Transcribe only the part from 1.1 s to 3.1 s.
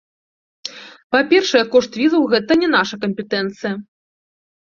Па-першае, кошт візаў гэта не наша